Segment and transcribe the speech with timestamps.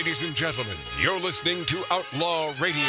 [0.00, 2.88] Ladies and gentlemen, you're listening to Outlaw Radio.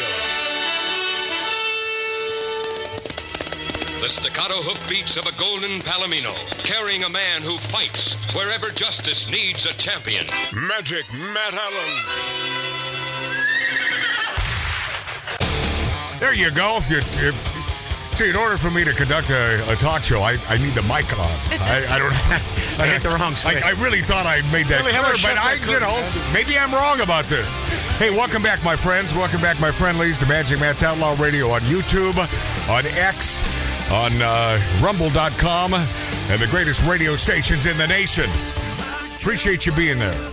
[4.00, 9.66] The staccato hoofbeats of a golden palomino, carrying a man who fights wherever justice needs
[9.66, 10.26] a champion.
[10.56, 11.92] Magic Matt Allen.
[16.22, 16.78] There you go.
[16.78, 20.38] If you, if, see, in order for me to conduct a, a talk show, I,
[20.48, 21.28] I need the mic on.
[21.60, 22.52] I, I don't.
[22.82, 23.64] I hit the wrong switch.
[23.64, 26.74] I, I really thought I made that Really, clear, but I, you know, maybe I'm
[26.74, 27.48] wrong about this.
[28.00, 29.14] Hey, welcome back, my friends.
[29.14, 32.18] Welcome back, my friendlies, to Magic Matt's Outlaw Radio on YouTube,
[32.68, 33.40] on X,
[33.92, 38.28] on uh, Rumble.com, and the greatest radio stations in the nation.
[39.16, 40.32] Appreciate you being there.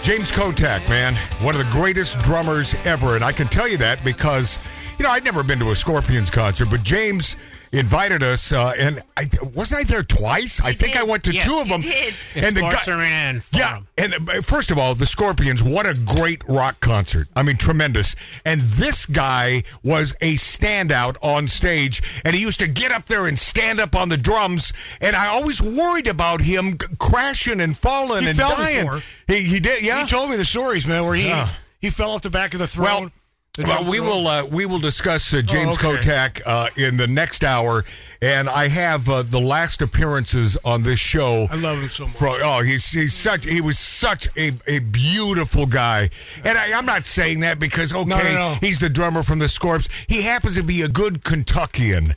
[0.00, 1.14] James Kottak, man,
[1.44, 3.14] one of the greatest drummers ever.
[3.14, 4.64] And I can tell you that because,
[4.98, 7.36] you know, I'd never been to a Scorpions concert, but James
[7.72, 10.60] invited us, uh, and I wasn't I there twice?
[10.60, 11.00] I think did.
[11.00, 11.80] I went to Yes, two of them.
[11.80, 12.14] did.
[12.34, 15.86] And the Sports guy, Arena and yeah, and uh, first of all, the Scorpions, what
[15.86, 17.28] a great rock concert.
[17.36, 18.16] I mean, tremendous.
[18.44, 23.26] And this guy was a standout on stage, and he used to get up there
[23.26, 24.72] and stand up on the drums.
[25.00, 28.84] And I always worried about him crashing and falling He and fell dying.
[28.84, 29.02] before.
[29.28, 30.00] He, he did, yeah.
[30.02, 31.50] He told me the stories, man, where he Yeah.
[31.80, 32.84] he fell off the back of the throne.
[32.84, 33.19] Well, The
[33.58, 36.02] well, we will uh, we will discuss uh, James Oh, okay.
[36.02, 37.84] Kottak uh, in the next hour,
[38.22, 41.46] and I have uh, the last appearances on this show.
[41.50, 42.16] I love him so much.
[42.16, 46.10] Fro- oh, he's he's such he was such a, a beautiful guy,
[46.44, 48.56] and I, I'm not saying that because okay, no, no.
[48.60, 49.88] he's the drummer from the Scorps.
[50.06, 52.14] He happens to be a good Kentuckian,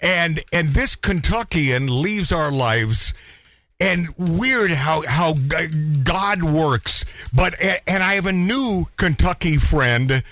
[0.00, 3.14] and and this Kentuckian leaves our lives.
[3.82, 5.34] And weird how how
[6.04, 10.22] God works, but and I have a new Kentucky friend,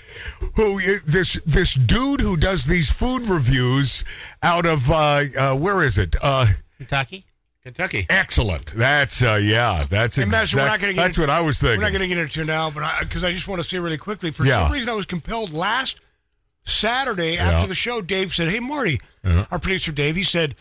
[0.55, 4.03] who this this dude who does these food reviews
[4.41, 6.15] out of uh, uh, where is it?
[6.21, 7.25] Uh, Kentucky.
[7.63, 8.07] Kentucky.
[8.09, 8.73] excellent.
[8.75, 9.85] That's uh, yeah.
[9.89, 11.79] That's Hey, Master, we're not gonna get That's in- what I was thinking.
[11.79, 13.99] We're not going to get into now, but because I, just want to say really
[13.99, 14.63] quickly, for Yeah.
[14.63, 15.99] some reason I was compelled last
[16.63, 17.51] Saturday Yeah.
[17.51, 18.01] after the show.
[18.01, 19.45] Dave said, "Hey, Marty, Uh-huh.
[19.51, 20.55] our producer Dave, he said."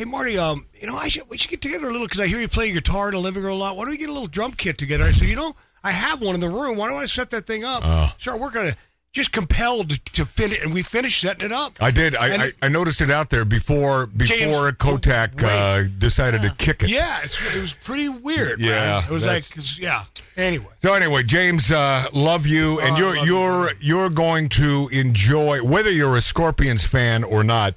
[0.00, 2.26] Hey Marty, um, you know, I should we should get together a little because I
[2.26, 3.76] hear you play guitar in the living room a lot.
[3.76, 5.04] Why don't we get a little drum kit together?
[5.04, 6.78] I said, you know, I have one in the room.
[6.78, 7.82] Why don't I set that thing up?
[7.84, 8.10] Oh.
[8.18, 8.76] Start working on it.
[9.12, 11.74] Just compelled to fit it, and we finished setting it up.
[11.82, 12.16] I did.
[12.16, 16.82] I, I, I noticed it out there before before James- Kottak uh, decided to kick
[16.82, 16.88] it.
[16.88, 18.58] Yeah, it's, it was pretty weird.
[18.58, 19.04] Yeah, man.
[19.04, 20.04] it was like, that's- yeah.
[20.34, 23.74] Anyway, So anyway, James, uh, love you, and Oh, you're you, you're man.
[23.82, 27.76] you're going to enjoy whether you're a Scorpions fan or not.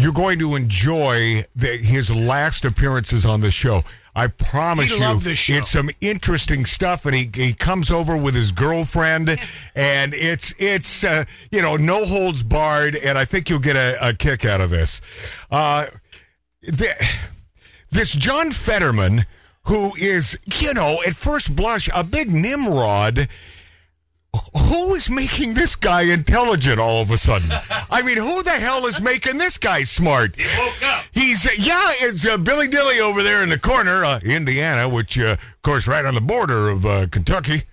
[0.00, 3.84] You're going to enjoy the, his last appearances on the show.
[4.14, 5.54] I promise you, loved this show.
[5.54, 9.38] it's some interesting stuff, and he he comes over with his girlfriend,
[9.74, 14.08] and it's it's uh, you know no holds barred, and I think you'll get a,
[14.08, 15.00] a kick out of this.
[15.50, 15.86] Uh,
[16.62, 16.92] the,
[17.90, 19.26] this John Fetterman,
[19.64, 23.28] who is, you know, at first blush, a big Nimrod.
[24.54, 27.50] Who is making this guy intelligent all of a sudden?
[27.90, 30.36] I mean, who the hell is making this guy smart?
[30.36, 31.04] He woke up.
[31.10, 35.18] He's, uh, yeah, it's uh, Billy Dilly over there in the corner, uh, Indiana, which,
[35.18, 37.64] uh, of course, right on the border of uh, Kentucky.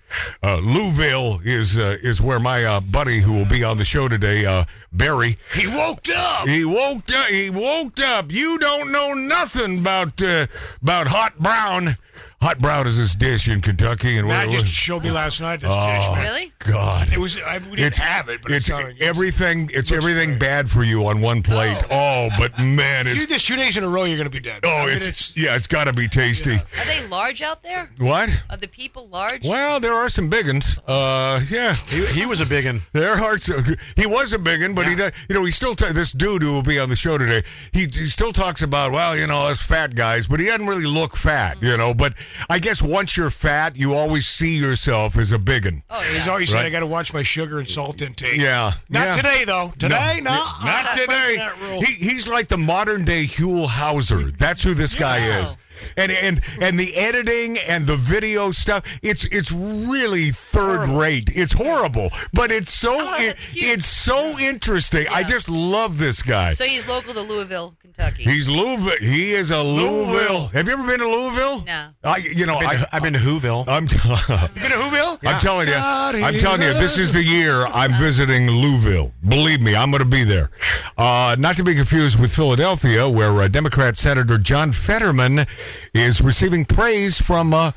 [0.42, 4.08] Uh, Louisville is uh, is where my uh, buddy who will be on the show
[4.08, 6.48] today, uh, Barry, he woke up.
[6.48, 7.26] he woke up.
[7.26, 8.32] He woke up.
[8.32, 10.46] You don't know nothing about uh,
[10.82, 11.98] about hot brown.
[12.40, 15.40] Hot brown is this dish in Kentucky, and Matt what- just what- showed me last
[15.40, 15.60] night.
[15.60, 16.22] This Oh, dish, man.
[16.22, 16.52] Really?
[16.60, 17.36] God, It was.
[17.36, 19.04] I, we didn't have it, but it's it sounded good.
[19.04, 19.64] everything.
[19.74, 20.38] It's Looks everything great.
[20.40, 21.82] bad for you on one plate.
[21.90, 24.38] Oh, but man, You do this two days in a row, you're going to be
[24.40, 24.60] dead.
[24.64, 26.54] oh, I mean, it's, yeah, it's got to be tasty.
[26.54, 27.90] Are they large out there?
[27.98, 28.30] What?
[28.50, 29.44] Are the people large?
[29.44, 30.78] Well, there are some big uns.
[30.86, 32.82] Uh, yeah, He, he was a big one.
[32.92, 35.74] There are some, he was a big one, but he does, you know he still
[35.74, 37.42] ta- this dude who will be on the show today.
[37.72, 40.86] He, he still talks about well, you know, us fat guys, but he doesn't really
[40.86, 41.94] look fat, you know.
[41.94, 42.14] But
[42.48, 45.82] I guess once you're fat, you always see yourself as a big one.
[45.90, 46.30] Oh, He's yeah.
[46.32, 48.36] always said I got to watch my sugar and salt intake.
[48.36, 49.16] Yeah, Not yeah.
[49.16, 49.72] today though.
[49.78, 51.48] Today, no, not I'm today.
[51.86, 54.36] He, he's like the modern day Huell Howser.
[54.38, 55.42] That's who this guy Yeah.
[55.44, 55.56] is.
[55.96, 61.30] And and and the editing and the video stuff, it's it's really third rate.
[61.34, 65.06] It's horrible, but it's so Oh, it, it's so interesting.
[65.10, 66.52] I just love this guy.
[66.52, 68.24] So he's local to Louisville, Kentucky.
[68.24, 68.96] He's Louisville.
[69.00, 70.48] He is a Louisville.
[70.48, 71.64] Have you ever been to Louisville?
[71.64, 71.90] No.
[72.04, 73.68] I, you know, I've been, I, to, I've been to Whoville.
[73.68, 73.88] I'm.
[74.58, 75.18] You been to Whoville?
[75.24, 79.12] I'm telling you, I'm telling you, this is the year I'm visiting Louisville.
[79.26, 80.50] Believe me, I'm going to be there.
[80.96, 85.46] Uh, not to be confused with Philadelphia, where uh, Democrat Senator John Fetterman
[85.94, 87.72] is receiving praise from uh,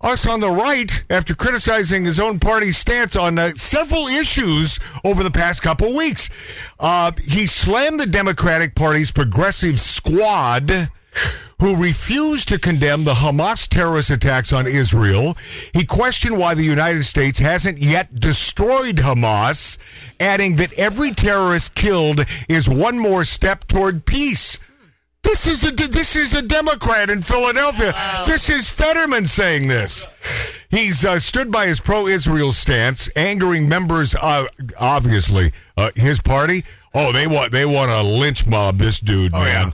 [0.00, 5.22] us on the right after criticizing his own party's stance on uh, several issues over
[5.22, 6.28] the past couple weeks.
[6.78, 10.90] Uh, he slammed the Democratic Party's progressive squad
[11.58, 15.36] who refused to condemn the Hamas terrorist attacks on Israel.
[15.72, 19.78] He questioned why the United States hasn't yet destroyed Hamas,
[20.20, 24.58] adding that every terrorist killed is one more step toward peace.
[25.26, 27.92] This is a this is a Democrat in Philadelphia.
[28.26, 30.06] This is Fetterman saying this.
[30.70, 34.46] He's uh, stood by his pro-Israel stance, angering members, uh,
[34.78, 36.64] obviously, uh, his party.
[36.94, 39.72] Oh, they want they want to lynch mob this dude, man.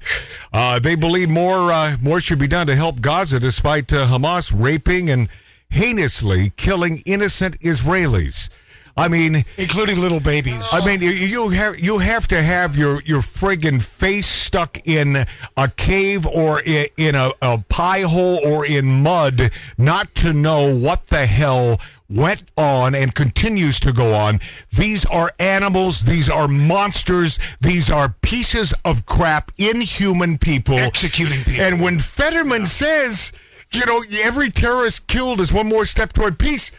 [0.55, 4.51] Uh, they believe more uh, more should be done to help Gaza, despite uh, Hamas
[4.55, 5.29] raping and
[5.71, 8.49] heinously killing innocent Israelis.
[8.97, 10.63] I mean, including little babies.
[10.71, 15.25] I mean, you, you have you have to have your your friggin' face stuck in
[15.57, 20.75] a cave or in, in a, a pie hole or in mud not to know
[20.75, 21.81] what the hell
[22.11, 24.41] went on and continues to go on.
[24.77, 26.03] These are animals.
[26.03, 27.39] These are monsters.
[27.61, 31.63] These are pieces of crap, inhuman people Executing people.
[31.63, 33.33] And when Fetterman says,
[33.73, 36.73] you know, every terrorist killed is one more step toward peace.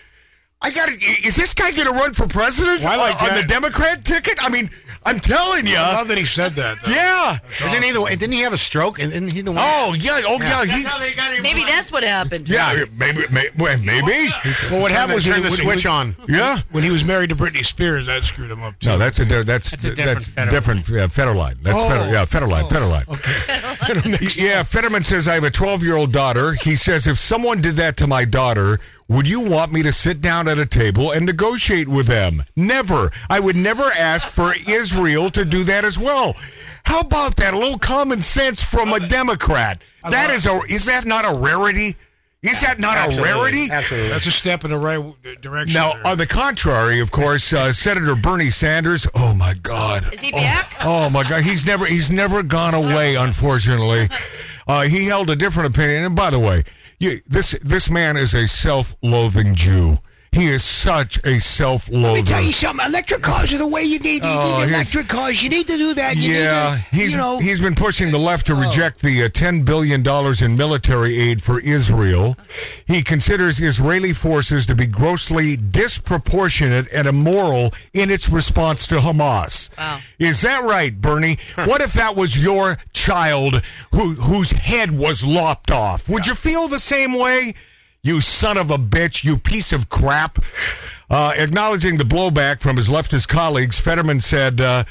[0.65, 3.43] I got to Is this guy going to run for president I like on the.
[3.43, 4.43] Democrat ticket?
[4.43, 4.69] I mean,
[5.05, 5.75] I'm telling you.
[5.75, 6.81] I love that he said that.
[6.81, 6.89] though.
[6.91, 7.37] Yeah.
[7.67, 8.05] Isn't he the?
[8.05, 8.97] Didn't he have a stroke?
[8.99, 9.59] And isn't he the one?
[9.61, 10.21] Oh yeah.
[10.25, 10.63] Oh yeah.
[10.63, 10.87] He's
[11.41, 12.47] Maybe that's what happened.
[12.47, 12.85] yeah.
[12.95, 13.25] Maybe.
[13.29, 14.29] may- well, Maybe.
[14.71, 16.15] Well, what happened was turn when the switch on.
[16.29, 16.61] Yeah.
[16.71, 18.05] when he was married to Britney Spears.
[18.05, 18.79] That screwed him up.
[18.79, 18.87] Too.
[18.89, 20.49] No, that's a that's That's a different that's Federline.
[20.49, 21.61] different yeah, Federline.
[21.61, 21.89] That's Oh.
[21.89, 22.63] Feder, yeah, Federline,
[23.09, 24.35] oh, Federline.
[24.41, 26.53] yeah, Fetterman says I have a 12-year-old daughter.
[26.53, 30.21] He says if someone did that to my daughter, would you want me to sit
[30.21, 32.43] down at a table and negotiate with them?
[32.55, 33.11] Never.
[33.29, 36.35] I would never ask for Israel to do that as well.
[36.85, 37.53] How about that?
[37.53, 39.81] A little common sense from a Democrat.
[40.09, 41.95] That is a is that not a rarity?
[42.43, 43.29] Is that not Absolutely.
[43.29, 43.71] a rarity?
[43.71, 44.09] Absolutely.
[44.09, 45.01] That's a step in the right
[45.41, 45.73] direction.
[45.73, 46.07] Now, there.
[46.07, 49.07] on the contrary, of course, uh, Senator Bernie Sanders.
[49.15, 50.13] Oh my God!
[50.13, 50.75] Is he back?
[50.83, 51.43] Oh my God!
[51.43, 53.15] He's never he's never gone away.
[53.27, 54.09] Unfortunately,
[54.67, 56.03] uh, he held a different opinion.
[56.03, 56.65] And by the way,
[56.99, 59.97] you, this this man is a self-loathing Jew.
[60.31, 62.01] He is such a self-loathing.
[62.01, 62.83] Let me tell you something.
[62.87, 64.23] Electric cars are the way you need.
[64.23, 65.43] You Oh, need electric cars.
[65.43, 66.17] You need to do that.
[66.17, 67.37] You yeah, need to, he's you know.
[67.37, 71.43] he's been pushing the left to reject the uh, ten billion dollars in military aid
[71.43, 72.35] for Israel.
[72.87, 79.69] He considers Israeli forces to be grossly disproportionate and immoral in its response to Hamas.
[79.77, 79.99] Wow.
[80.17, 81.37] Is that right, Bernie?
[81.65, 82.77] what if that was your
[83.07, 83.61] child
[83.91, 86.07] who whose head was lopped off?
[86.07, 87.53] Would you feel the same way?
[88.01, 90.39] You son of a bitch, you piece of crap.
[91.09, 94.83] Uh, acknowledging the blowback from his leftist colleagues, Fetterman said, uh,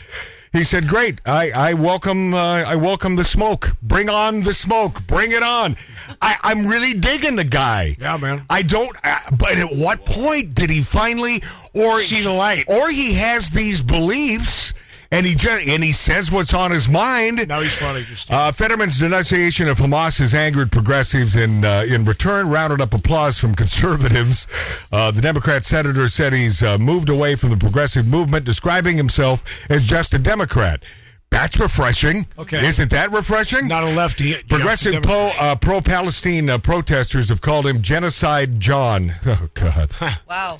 [0.53, 3.73] he said, "Great, I, I welcome, uh, I welcome the smoke.
[3.83, 5.07] Bring on the smoke.
[5.07, 5.77] Bring it on.
[6.21, 7.97] I, I'm really digging the guy.
[7.99, 8.45] Yeah, man.
[8.51, 8.95] I don't.
[9.03, 11.43] Uh, but at what point did he finally,
[11.75, 12.65] or See the light.
[12.69, 14.75] or he has these beliefs,
[15.13, 17.47] and he just and he says what's on his mind.
[17.47, 18.05] now he's funny.
[18.29, 23.39] Uh, Fetterman's denunciation of Hamas has angered progressives, and uh, in return, rounded up applause
[23.39, 24.47] from conservatives.
[24.91, 29.45] Uh, the Democrat senator said he's uh, moved away from the progressive movement, describing himself
[29.71, 30.83] as just a Democrat.
[31.31, 32.27] That's refreshing.
[32.39, 32.67] Okay.
[32.67, 33.67] Isn't that refreshing?
[33.67, 34.35] not a lefty.
[34.51, 39.15] Progressive pro, uh, pro-Palestine uh, protesters have called him genocide John.
[39.27, 39.91] Oh God,
[40.29, 40.59] Wow.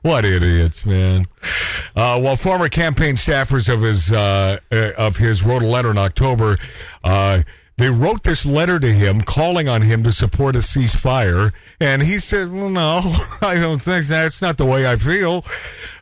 [0.00, 1.26] what idiots, man!
[1.96, 5.96] Uh, while former campaign staffers of his uh, uh, of his wrote a letter in
[5.96, 6.58] October,
[7.02, 7.42] uh,
[7.78, 12.18] they wrote this letter to him calling on him to support a ceasefire, and he
[12.18, 15.42] said, "Well, no, I don't think that's not the way I feel."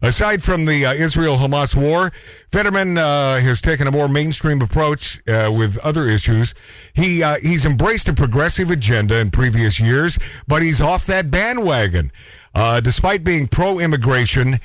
[0.02, 2.12] Aside from the uh, Israel-Hamas war,
[2.50, 6.56] Fetterman uh, has taken a more mainstream approach with other issues.
[6.92, 12.10] He he's embraced a progressive agenda in previous years, but he's off that bandwagon.
[12.54, 14.60] Uh, despite being pro-immigration,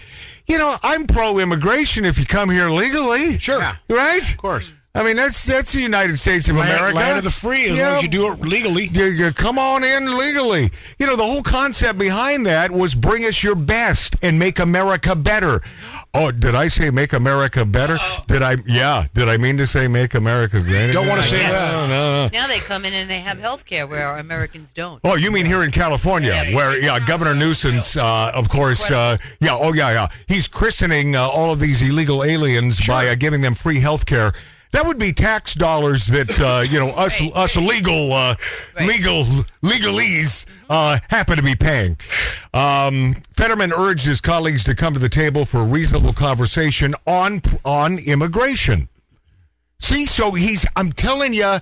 [0.48, 3.39] you know, I'm pro-immigration if you come here legally.
[3.39, 3.60] Sure.
[3.60, 3.75] Yeah.
[3.89, 4.29] Right?
[4.29, 4.72] Of course.
[4.96, 6.96] I mean, that's that's the United States of Land, America.
[6.98, 8.86] land of the free, as Yeah, long as you do it legally.
[8.88, 10.72] you, you come on in legally.
[10.98, 15.15] You know, the whole concept behind that was bring us your best and make America
[15.15, 15.62] better.
[16.13, 17.99] Oh, did I say make America better?
[18.27, 18.57] Did I?
[18.65, 19.05] Yeah.
[19.13, 20.91] Did I mean to say make America great?
[20.91, 21.71] Don't wanna say no, that.
[21.71, 22.29] No, no, no.
[22.33, 24.99] Now they come in and they have health care where our Americans don't.
[25.03, 26.55] Oh, you mean here in California, Yeah.
[26.55, 31.27] where yeah, Governor Newsom's, uh, of course, uh, yeah, oh yeah, yeah, he's christening uh,
[31.27, 34.33] all of these illegal aliens by uh, giving them free health care.
[34.71, 37.31] That would be tax dollars that uh, you know us Right.
[37.33, 38.35] us legal uh,
[38.77, 38.88] Right.
[38.88, 39.23] legal
[39.63, 41.97] legalese uh, happen to be paying.
[42.53, 47.41] Um, Fetterman urged his colleagues to come to the table for a reasonable conversation on
[47.65, 48.89] on immigration.
[49.81, 51.57] See, so he's, I'm telling you,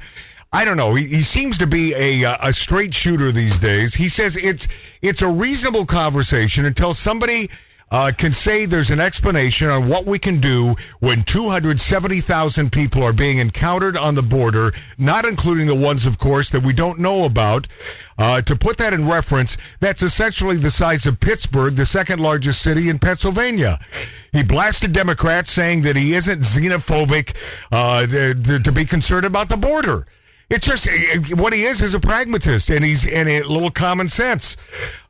[0.52, 0.96] I don't know.
[0.96, 3.94] He, he seems to be a, a straight shooter these days.
[3.94, 4.68] He says it's,
[5.04, 7.50] it's a reasonable conversation until somebody
[7.92, 13.14] uh, can say there's an explanation on what we can do when 270,000 people are
[13.14, 17.24] being encountered on the border, not including the ones, of course, that we don't know
[17.24, 17.68] about.
[18.18, 22.62] Uh, to put that in reference, that's essentially the size of Pittsburgh, the second largest
[22.62, 23.80] city in Pennsylvania.
[24.34, 27.36] He blasted Democrats, saying that he isn't xenophobic
[27.72, 30.06] uh, to, to be concerned about the border.
[30.50, 34.08] It's just eh, what he is is a pragmatist, and he's in a little common
[34.08, 34.56] sense.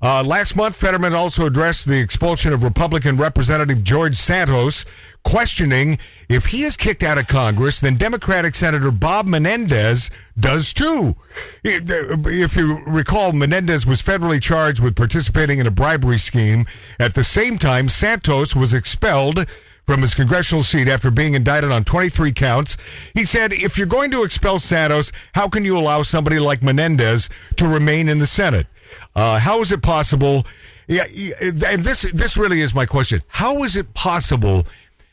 [0.01, 4.84] Uh, last month, Fetterman also addressed the expulsion of Republican Representative George Santos,
[5.24, 11.15] questioning if he is kicked out of Congress, then Democratic Senator Bob Menendez does too.
[11.63, 16.65] If you recall, Menendez was federally charged with participating in a bribery scheme.
[17.00, 19.46] At the same time, Santos was expelled
[19.88, 22.77] from his congressional seat after being indicted on 23 counts.
[23.13, 27.29] He said, if you're going to expel Santos, how can you allow somebody like Menendez
[27.56, 28.67] to remain in the Senate?
[29.15, 30.46] Uh, how is it possible?
[30.88, 31.06] Yeah,
[31.41, 33.22] and this this really is my question.
[33.27, 34.65] How is it possible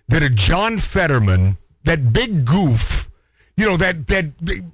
[0.09, 3.11] that a John Fetterman, that big goof,
[3.57, 4.27] you know that that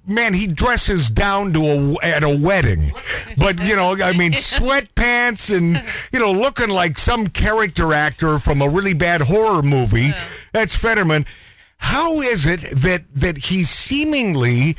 [0.07, 2.93] man he dresses down to a at a wedding.
[3.37, 5.83] But you know i mean sweatpants and
[6.13, 10.03] you know looking like some character actor from a really bad horror movie.
[10.03, 10.25] Yeah.
[10.53, 11.27] that's fetterman.
[11.79, 14.77] How is it that that he's seemingly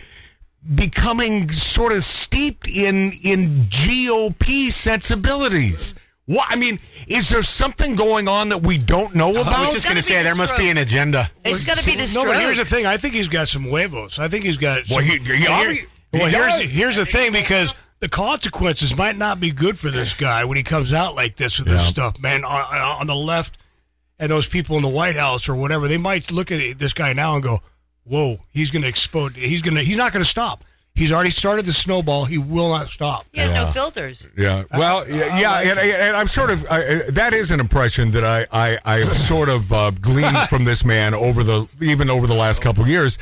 [0.75, 5.95] becoming sort of steeped in in gop sensibilities
[6.31, 9.47] what I mean, is there something going on that we don't know about?
[9.47, 11.29] I was just going to say there must be an agenda.
[11.43, 12.25] It's going to be destroyed.
[12.25, 12.85] No, but here's the thing.
[12.85, 14.17] I think he's got some huevos.
[14.17, 14.83] I think he's got.
[14.89, 15.75] Well, he, he, here,
[16.13, 20.45] well here's here's the thing because the consequences might not be good for this guy
[20.45, 22.45] when he comes out like this with this stuff, man.
[22.45, 23.57] On, on the left,
[24.17, 27.11] and those people in the White House or whatever, they might look at this guy
[27.11, 27.61] now and go,
[28.05, 29.35] "Whoa, he's going to explode.
[29.35, 29.81] He's going to.
[29.81, 32.25] He's not going to stop." He's already started the snowball.
[32.25, 33.25] He will not stop.
[33.31, 33.63] He has yeah.
[33.63, 34.27] no filters.
[34.37, 34.65] Yeah.
[34.73, 38.45] Well, yeah, yeah and, and, I'm sort of I, that is an impression that I
[38.51, 42.61] I, I sort of uh, gleaned from this man over the even over the last
[42.61, 43.17] couple of years.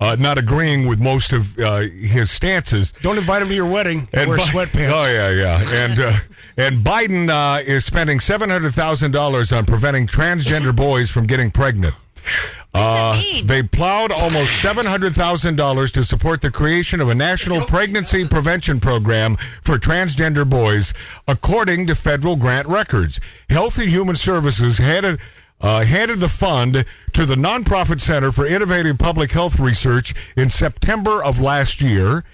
[0.00, 2.92] Uh, not agreeing with most of uh, his stances.
[3.00, 4.08] Don't invite him to your wedding.
[4.12, 4.92] And wear Bi- sweatpants.
[4.92, 5.84] Oh yeah, yeah.
[5.84, 6.18] And uh,
[6.56, 11.50] and Biden uh, is spending seven hundred thousand dollars on preventing transgender boys from getting
[11.50, 11.94] pregnant.
[12.74, 19.36] Uh, they plowed almost $700,000 to support the creation of a national pregnancy prevention program
[19.62, 20.92] for transgender boys,
[21.28, 23.20] according to federal grant records.
[23.48, 25.20] Health and Human Services handed,
[25.60, 31.22] uh, handed the fund to the Nonprofit Center for Innovative Public Health Research in September
[31.22, 32.24] of last year.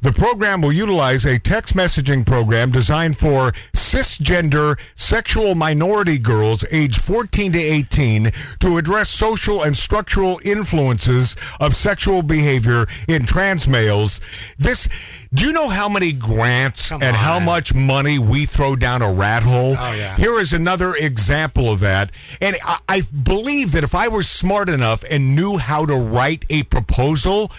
[0.00, 7.02] The program will utilize a text messaging program designed for cisgender sexual minority girls aged
[7.02, 8.30] 14 to 18
[8.60, 14.22] to address social and structural influences of sexual behavior in trans males.
[14.58, 14.88] This
[15.32, 17.22] do you know how many grants Come and on.
[17.22, 19.76] how much money we throw down a rat hole?
[19.78, 20.16] Oh, yeah.
[20.16, 22.10] Here is another example of that.
[22.40, 26.44] And I, I believe that if I were smart enough and knew how to write
[26.50, 27.50] a proposal,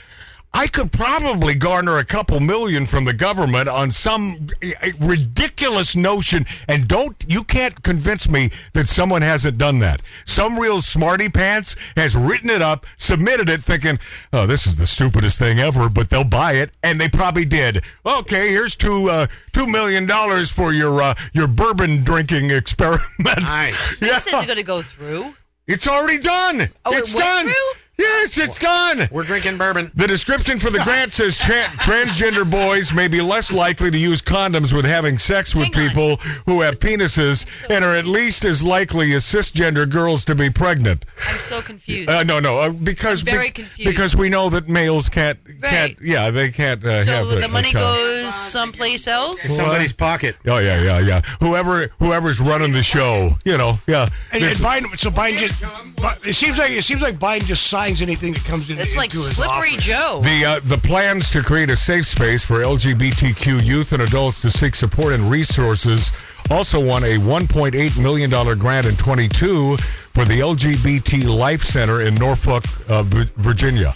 [0.54, 6.46] I could probably garner a couple million from the government on some eh, ridiculous notion.
[6.68, 10.02] And don't, you can't convince me that someone hasn't done that.
[10.26, 13.98] Some real smarty pants has written it up, submitted it thinking,
[14.34, 16.72] oh, this is the stupidest thing ever, but they'll buy it.
[16.84, 17.82] And they probably did.
[18.06, 23.42] Okay, here's two, uh, two million dollars for your, uh, your bourbon drinking experiment.
[23.42, 23.98] Nice.
[24.02, 24.20] yeah.
[24.20, 25.34] This is going to go through.
[25.68, 26.70] It's already done.
[26.86, 27.46] Oh, it's it done.
[27.46, 27.81] Through?
[27.98, 29.08] Yes, it's gone.
[29.12, 29.92] We're drinking bourbon.
[29.94, 34.22] The description for the grant says tra- transgender boys may be less likely to use
[34.24, 36.16] condoms when having sex with Hang people
[36.48, 41.06] who have penises and are at least as likely as cisgender girls to be pregnant.
[41.28, 42.10] I'm so confused.
[42.10, 43.90] Uh, no, no, uh, because I'm very be- confused.
[43.92, 45.70] because we know that males can't Right.
[45.70, 47.84] can't yeah they can't uh, so have a- the a money child.
[47.96, 49.46] goes someplace else.
[49.46, 50.36] In somebody's pocket.
[50.48, 51.22] Oh yeah, yeah, yeah.
[51.40, 54.08] Whoever whoever's running the show, you know, yeah.
[54.32, 55.64] And, and Biden, so Biden just,
[56.02, 58.78] but it seems like it seems like Biden just signs anything that comes in.
[58.78, 59.84] It's like his slippery office.
[59.84, 60.22] Joe.
[60.24, 64.52] The uh, the plans to create a safe space for LGBTQ youth and adults to
[64.52, 66.12] seek support and resources
[66.50, 72.16] also won a 1.8 million dollar grant in 22 for the LGBT Life Center in
[72.16, 73.96] Norfolk, uh, Virginia.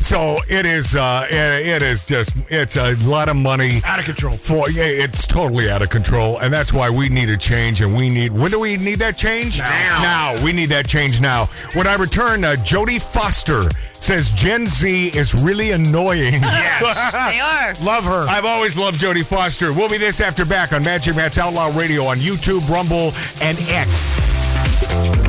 [0.00, 0.94] So it is.
[0.94, 2.32] Uh, it, it is just.
[2.48, 4.36] It's a lot of money Out of control.
[4.36, 7.80] For yeah, it's totally out of control, and that's why we need a change.
[7.80, 8.32] And we need.
[8.32, 9.58] When do we need that change?
[9.58, 10.34] Now.
[10.34, 10.44] Now.
[10.44, 11.46] We need that change now.
[11.74, 13.62] When I return, uh, Jodie Foster
[13.94, 16.34] says Gen Z is really annoying.
[16.34, 17.12] Yes.
[17.12, 17.84] they are.
[17.84, 18.28] Love her.
[18.28, 19.72] I've always loved Jodie Foster.
[19.72, 25.25] We'll be this after back on Magic Matt's Outlaw Radio on YouTube, Rumble, and X.